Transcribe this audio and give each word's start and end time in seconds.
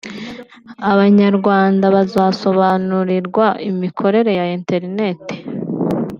Abanyarwanda 0.91 1.85
bazasobanurirwa 1.95 3.45
imikorere 3.69 4.31
ya 4.39 4.45
Internet 4.57 5.23